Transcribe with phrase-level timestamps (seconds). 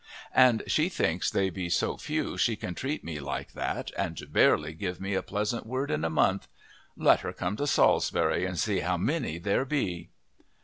[0.33, 4.73] And she thinks they be so few she can treat me like that and barely
[4.73, 6.47] give me a pleasant word in a month!
[6.97, 10.09] Let her come to Salisbury and see how many there be!